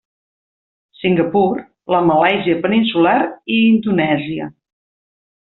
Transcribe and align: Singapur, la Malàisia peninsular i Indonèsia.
Singapur, 1.01 1.61
la 1.97 1.99
Malàisia 2.07 2.57
peninsular 2.65 3.15
i 3.57 3.59
Indonèsia. 3.69 4.51